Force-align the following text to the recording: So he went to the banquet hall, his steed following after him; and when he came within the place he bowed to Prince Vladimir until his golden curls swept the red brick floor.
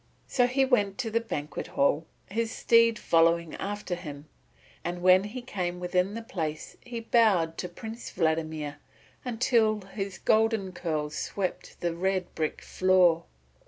So 0.27 0.47
he 0.47 0.65
went 0.65 0.97
to 0.97 1.11
the 1.11 1.19
banquet 1.19 1.67
hall, 1.67 2.07
his 2.25 2.51
steed 2.51 2.97
following 2.97 3.53
after 3.57 3.93
him; 3.93 4.27
and 4.83 5.03
when 5.03 5.25
he 5.25 5.43
came 5.43 5.79
within 5.79 6.15
the 6.15 6.23
place 6.23 6.75
he 6.83 7.01
bowed 7.01 7.55
to 7.59 7.69
Prince 7.69 8.09
Vladimir 8.09 8.77
until 9.23 9.81
his 9.81 10.17
golden 10.17 10.71
curls 10.71 11.15
swept 11.15 11.81
the 11.81 11.93
red 11.95 12.33
brick 12.33 12.63
floor. 12.63 13.25